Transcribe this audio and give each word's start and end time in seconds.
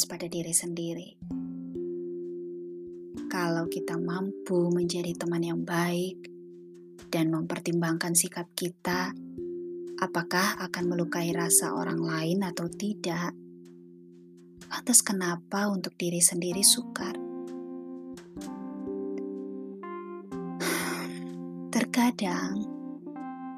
puas 0.00 0.08
pada 0.08 0.32
diri 0.32 0.56
sendiri. 0.56 1.12
Kalau 3.28 3.68
kita 3.68 4.00
mampu 4.00 4.72
menjadi 4.72 5.12
teman 5.12 5.44
yang 5.44 5.60
baik 5.60 6.24
dan 7.12 7.28
mempertimbangkan 7.28 8.16
sikap 8.16 8.48
kita, 8.56 9.12
apakah 10.00 10.56
akan 10.64 10.84
melukai 10.88 11.36
rasa 11.36 11.76
orang 11.76 12.00
lain 12.00 12.40
atau 12.48 12.64
tidak? 12.72 13.36
Lantas, 14.72 15.04
kenapa 15.04 15.68
untuk 15.68 16.00
diri 16.00 16.24
sendiri 16.24 16.64
sukar? 16.64 17.12
Terkadang 21.76 22.56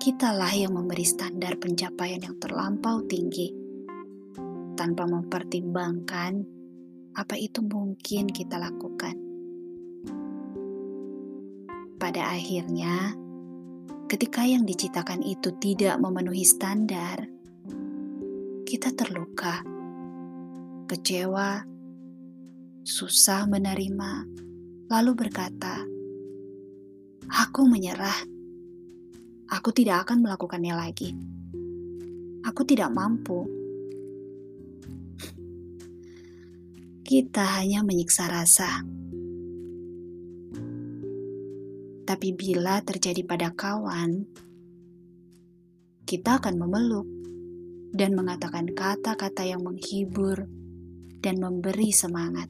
kitalah 0.02 0.50
yang 0.58 0.74
memberi 0.74 1.06
standar 1.06 1.54
pencapaian 1.54 2.18
yang 2.18 2.34
terlampau 2.42 3.06
tinggi 3.06 3.61
tanpa 4.74 5.04
mempertimbangkan 5.04 6.62
apa 7.12 7.36
itu 7.36 7.60
mungkin 7.60 8.28
kita 8.32 8.56
lakukan. 8.56 9.16
Pada 12.00 12.34
akhirnya, 12.34 13.14
ketika 14.08 14.42
yang 14.42 14.66
diciptakan 14.66 15.22
itu 15.22 15.54
tidak 15.60 16.00
memenuhi 16.00 16.42
standar, 16.42 17.28
kita 18.66 18.90
terluka, 18.96 19.62
kecewa, 20.88 21.62
susah 22.82 23.46
menerima, 23.46 24.26
lalu 24.90 25.12
berkata, 25.14 25.84
"Aku 27.28 27.68
menyerah. 27.68 28.26
Aku 29.52 29.68
tidak 29.70 30.08
akan 30.08 30.24
melakukannya 30.24 30.74
lagi. 30.74 31.12
Aku 32.42 32.64
tidak 32.66 32.90
mampu." 32.90 33.61
Kita 37.12 37.44
hanya 37.60 37.84
menyiksa 37.84 38.24
rasa. 38.24 38.80
Tapi 42.08 42.28
bila 42.32 42.80
terjadi 42.80 43.20
pada 43.28 43.52
kawan, 43.52 44.24
kita 46.08 46.40
akan 46.40 46.56
memeluk 46.56 47.04
dan 47.92 48.16
mengatakan 48.16 48.64
kata-kata 48.72 49.44
yang 49.44 49.60
menghibur 49.60 50.48
dan 51.20 51.36
memberi 51.36 51.92
semangat. 51.92 52.48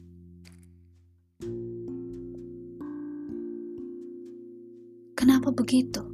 Kenapa 5.11 5.51
begitu? 5.51 6.07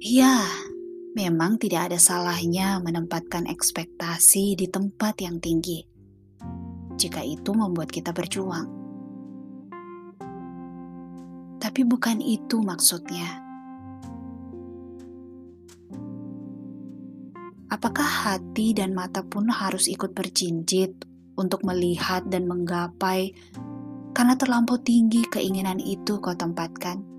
Ya, 0.00 0.48
Memang 1.10 1.58
tidak 1.58 1.90
ada 1.90 1.98
salahnya 1.98 2.78
menempatkan 2.78 3.50
ekspektasi 3.50 4.54
di 4.54 4.70
tempat 4.70 5.18
yang 5.18 5.42
tinggi, 5.42 5.82
jika 6.94 7.18
itu 7.26 7.50
membuat 7.50 7.90
kita 7.90 8.14
berjuang. 8.14 8.70
Tapi 11.58 11.82
bukan 11.82 12.22
itu 12.22 12.62
maksudnya. 12.62 13.42
Apakah 17.74 18.06
hati 18.06 18.70
dan 18.70 18.94
mata 18.94 19.26
pun 19.26 19.50
harus 19.50 19.90
ikut 19.90 20.14
berjinjit 20.14 20.94
untuk 21.34 21.66
melihat 21.66 22.22
dan 22.30 22.46
menggapai 22.46 23.34
karena 24.14 24.38
terlampau 24.38 24.78
tinggi 24.78 25.26
keinginan 25.26 25.82
itu 25.82 26.22
kau 26.22 26.38
tempatkan? 26.38 27.09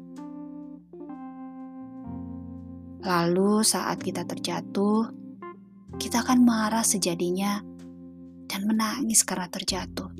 Lalu, 3.01 3.65
saat 3.65 3.97
kita 3.97 4.21
terjatuh, 4.29 5.09
kita 5.97 6.21
akan 6.21 6.45
marah 6.45 6.85
sejadinya 6.85 7.57
dan 8.45 8.69
menangis 8.69 9.25
karena 9.25 9.49
terjatuh. 9.49 10.13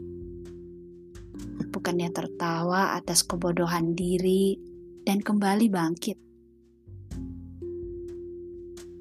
Bukannya 1.70 2.10
tertawa 2.10 2.98
atas 2.98 3.22
kebodohan 3.22 3.94
diri 3.94 4.58
dan 5.06 5.22
kembali 5.22 5.70
bangkit. 5.70 6.18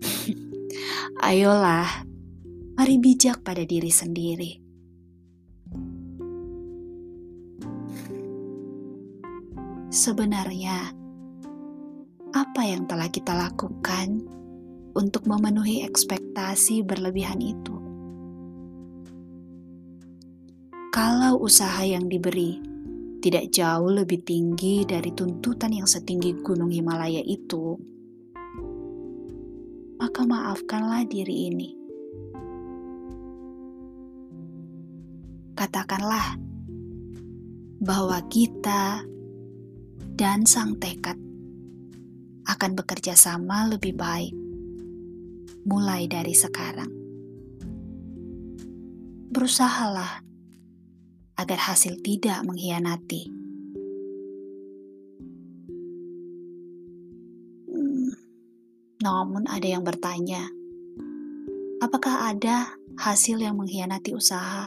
Ayolah, 1.25 2.05
mari 2.77 3.01
bijak 3.01 3.41
pada 3.41 3.65
diri 3.65 3.89
sendiri. 3.89 4.53
Sebenarnya, 9.91 11.00
apa 12.31 12.63
yang 12.63 12.87
telah 12.87 13.11
kita 13.11 13.35
lakukan 13.35 14.23
untuk 14.95 15.27
memenuhi 15.27 15.83
ekspektasi 15.87 16.83
berlebihan 16.87 17.43
itu. 17.43 17.75
Kalau 20.91 21.39
usaha 21.39 21.87
yang 21.87 22.11
diberi 22.11 22.59
tidak 23.23 23.55
jauh 23.55 23.91
lebih 23.91 24.27
tinggi 24.27 24.83
dari 24.83 25.15
tuntutan 25.15 25.71
yang 25.71 25.87
setinggi 25.87 26.43
Gunung 26.43 26.73
Himalaya 26.73 27.23
itu, 27.23 27.79
maka 30.01 30.23
maafkanlah 30.27 31.07
diri 31.07 31.53
ini. 31.53 31.69
Katakanlah 35.55 36.41
bahwa 37.85 38.19
kita 38.33 39.05
dan 40.17 40.49
sang 40.49 40.81
tekad 40.81 41.30
akan 42.51 42.75
bekerja 42.75 43.15
sama 43.15 43.71
lebih 43.71 43.95
baik 43.95 44.35
mulai 45.63 46.11
dari 46.11 46.35
sekarang. 46.35 46.91
Berusahalah 49.31 50.27
agar 51.39 51.59
hasil 51.71 52.03
tidak 52.03 52.43
mengkhianati. 52.43 53.31
Hmm, 57.71 58.11
namun 58.99 59.47
ada 59.47 59.69
yang 59.71 59.87
bertanya, 59.87 60.51
apakah 61.79 62.35
ada 62.35 62.75
hasil 62.99 63.39
yang 63.39 63.63
mengkhianati 63.63 64.11
usaha? 64.11 64.67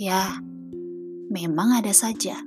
Ya, 0.00 0.40
memang 1.28 1.76
ada 1.76 1.92
saja. 1.92 2.40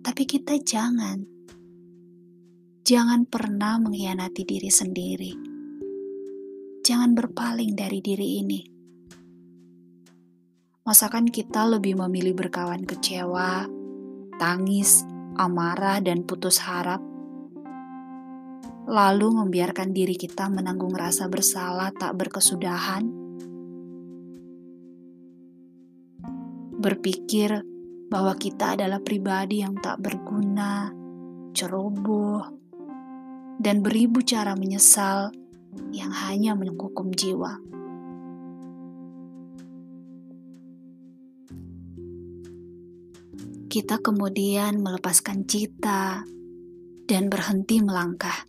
Tapi 0.00 0.24
kita 0.24 0.56
jangan 0.64 1.39
Jangan 2.80 3.28
pernah 3.28 3.76
mengkhianati 3.76 4.42
diri 4.48 4.72
sendiri. 4.72 5.32
Jangan 6.80 7.12
berpaling 7.12 7.76
dari 7.76 8.00
diri 8.00 8.40
ini. 8.40 8.60
Masakan 10.88 11.28
kita 11.28 11.68
lebih 11.68 12.00
memilih 12.00 12.32
berkawan 12.32 12.88
kecewa, 12.88 13.68
tangis, 14.40 15.04
amarah, 15.36 16.00
dan 16.00 16.24
putus 16.24 16.56
harap, 16.64 17.04
lalu 18.88 19.28
membiarkan 19.28 19.92
diri 19.92 20.16
kita 20.16 20.48
menanggung 20.48 20.96
rasa 20.96 21.28
bersalah 21.28 21.92
tak 21.92 22.16
berkesudahan? 22.16 23.04
Berpikir 26.80 27.60
bahwa 28.08 28.32
kita 28.40 28.72
adalah 28.72 29.04
pribadi 29.04 29.60
yang 29.60 29.76
tak 29.76 30.00
berguna, 30.00 30.88
ceroboh, 31.52 32.59
dan 33.60 33.84
beribu 33.84 34.24
cara 34.24 34.56
menyesal 34.56 35.36
yang 35.92 36.08
hanya 36.08 36.56
menghukum 36.56 37.12
jiwa. 37.12 37.60
Kita 43.70 44.02
kemudian 44.02 44.80
melepaskan 44.82 45.46
cita 45.46 46.24
dan 47.04 47.28
berhenti 47.28 47.84
melangkah. 47.84 48.48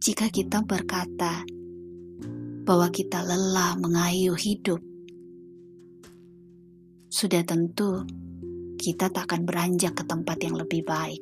Jika 0.00 0.26
kita 0.32 0.64
berkata 0.64 1.44
bahwa 2.66 2.88
kita 2.90 3.22
lelah 3.22 3.78
mengayuh 3.78 4.34
hidup, 4.34 4.89
sudah 7.10 7.42
tentu 7.42 8.06
kita 8.78 9.10
tak 9.10 9.26
akan 9.26 9.42
beranjak 9.42 9.98
ke 9.98 10.06
tempat 10.06 10.38
yang 10.46 10.54
lebih 10.54 10.86
baik. 10.86 11.18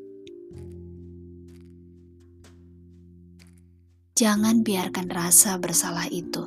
Jangan 4.13 4.61
biarkan 4.61 5.09
rasa 5.09 5.57
bersalah 5.57 6.05
itu, 6.13 6.45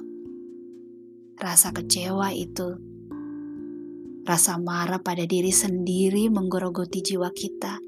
rasa 1.42 1.74
kecewa 1.74 2.30
itu, 2.38 2.78
rasa 4.30 4.62
marah 4.62 5.02
pada 5.02 5.26
diri 5.26 5.50
sendiri 5.50 6.30
menggerogoti 6.30 7.02
jiwa 7.02 7.34
kita, 7.34 7.82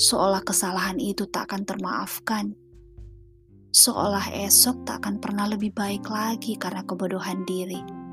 seolah 0.00 0.40
kesalahan 0.40 0.96
itu 1.02 1.28
tak 1.28 1.52
akan 1.52 1.68
termaafkan, 1.68 2.56
seolah 3.76 4.32
esok 4.40 4.88
tak 4.88 5.04
akan 5.04 5.20
pernah 5.20 5.50
lebih 5.50 5.74
baik 5.74 6.08
lagi 6.08 6.56
karena 6.56 6.80
kebodohan 6.86 7.42
diri 7.44 8.03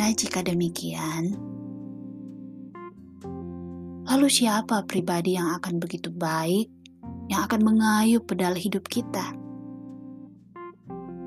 Karena 0.00 0.16
jika 0.16 0.40
demikian, 0.40 1.36
lalu 4.08 4.32
siapa 4.32 4.88
pribadi 4.88 5.36
yang 5.36 5.52
akan 5.60 5.76
begitu 5.76 6.08
baik, 6.08 6.72
yang 7.28 7.44
akan 7.44 7.60
mengayuh 7.60 8.24
pedal 8.24 8.56
hidup 8.56 8.88
kita? 8.88 9.36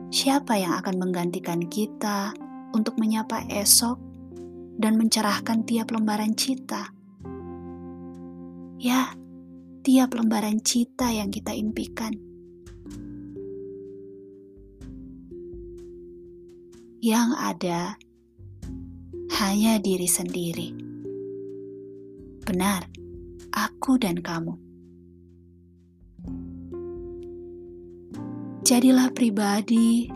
Siapa 0.09 0.57
yang 0.57 0.73
akan 0.81 1.05
menggantikan 1.05 1.61
kita 1.69 2.33
untuk 2.73 2.97
menyapa 2.97 3.45
esok 3.45 4.01
dan 4.81 4.97
mencerahkan 4.97 5.69
tiap 5.69 5.93
lembaran 5.93 6.33
cita? 6.33 6.89
Ya, 8.81 9.13
tiap 9.85 10.17
lembaran 10.17 10.65
cita 10.65 11.13
yang 11.13 11.29
kita 11.29 11.53
impikan. 11.53 12.17
Yang 17.05 17.29
ada 17.37 18.01
hanya 19.33 19.81
diri 19.81 20.05
sendiri. 20.05 20.69
Benar, 22.45 22.85
aku 23.49 23.97
dan 23.97 24.21
kamu. 24.21 24.53
Jadilah 28.61 29.09
pribadi 29.11 30.07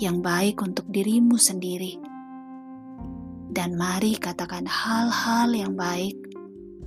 yang 0.00 0.24
baik 0.24 0.64
untuk 0.64 0.88
dirimu 0.88 1.36
sendiri, 1.36 2.00
dan 3.52 3.76
mari 3.76 4.16
katakan 4.16 4.64
hal-hal 4.64 5.52
yang 5.52 5.76
baik 5.76 6.16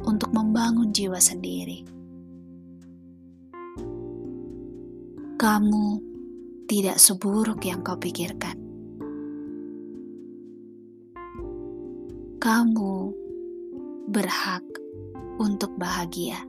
untuk 0.01 0.33
membangun 0.33 0.89
jiwa 0.89 1.21
sendiri. 1.21 1.85
Kamu 5.37 5.85
tidak 6.69 7.01
seburuk 7.01 7.65
yang 7.65 7.81
kau 7.81 7.97
pikirkan. 7.97 8.60
Kamu 12.41 13.13
berhak 14.09 14.65
untuk 15.37 15.77
bahagia. 15.77 16.41